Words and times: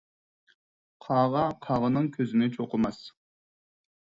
قاغا 1.07 1.45
قاغىنىڭ 1.67 2.09
كۆزىنى 2.17 2.49
چوقۇماس. 2.57 3.01